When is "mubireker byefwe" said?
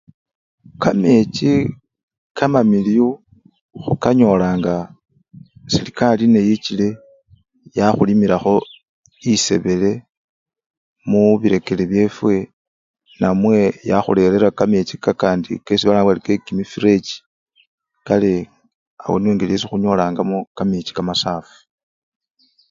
11.09-12.35